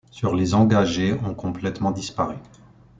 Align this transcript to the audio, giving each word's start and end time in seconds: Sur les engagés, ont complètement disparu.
Sur 0.09 0.35
les 0.35 0.55
engagés, 0.55 1.13
ont 1.23 1.35
complètement 1.35 1.91
disparu. 1.91 2.33